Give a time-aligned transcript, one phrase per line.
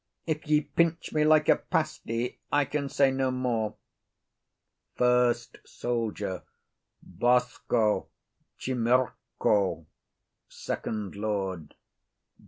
[0.25, 3.75] If ye pinch me like a pasty I can say no more.
[4.95, 6.41] FIRST SOLDIER.
[7.03, 8.07] Bosko
[8.57, 9.85] chimurcho.
[10.49, 11.75] FIRST LORD.